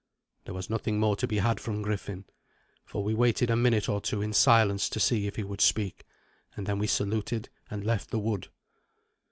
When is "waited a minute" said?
3.13-3.87